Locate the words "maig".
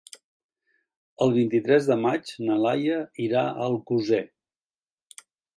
2.05-2.33